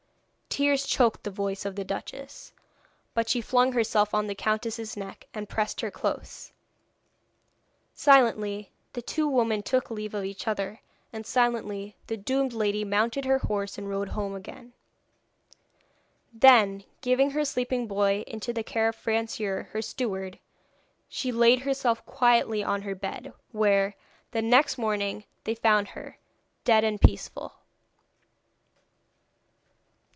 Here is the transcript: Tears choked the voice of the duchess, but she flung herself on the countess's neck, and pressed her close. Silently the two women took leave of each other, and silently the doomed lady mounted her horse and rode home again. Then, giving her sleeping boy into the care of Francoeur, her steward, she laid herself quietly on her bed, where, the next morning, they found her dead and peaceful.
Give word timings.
Tears 0.53 0.85
choked 0.85 1.23
the 1.23 1.31
voice 1.31 1.63
of 1.63 1.77
the 1.77 1.85
duchess, 1.85 2.51
but 3.13 3.29
she 3.29 3.39
flung 3.39 3.71
herself 3.71 4.13
on 4.13 4.27
the 4.27 4.35
countess's 4.35 4.97
neck, 4.97 5.25
and 5.33 5.47
pressed 5.47 5.79
her 5.79 5.89
close. 5.89 6.51
Silently 7.93 8.69
the 8.91 9.01
two 9.01 9.29
women 9.29 9.63
took 9.63 9.89
leave 9.89 10.13
of 10.13 10.25
each 10.25 10.49
other, 10.49 10.81
and 11.13 11.25
silently 11.25 11.95
the 12.07 12.17
doomed 12.17 12.51
lady 12.51 12.83
mounted 12.83 13.23
her 13.23 13.37
horse 13.39 13.77
and 13.77 13.87
rode 13.89 14.09
home 14.09 14.35
again. 14.35 14.73
Then, 16.33 16.83
giving 16.99 17.31
her 17.31 17.45
sleeping 17.45 17.87
boy 17.87 18.25
into 18.27 18.51
the 18.51 18.61
care 18.63 18.89
of 18.89 18.95
Francoeur, 18.97 19.69
her 19.69 19.81
steward, 19.81 20.37
she 21.07 21.31
laid 21.31 21.59
herself 21.59 22.05
quietly 22.05 22.61
on 22.61 22.81
her 22.81 22.93
bed, 22.93 23.31
where, 23.53 23.95
the 24.31 24.41
next 24.41 24.77
morning, 24.77 25.23
they 25.45 25.55
found 25.55 25.87
her 25.89 26.17
dead 26.65 26.83
and 26.83 26.99
peaceful. 26.99 27.53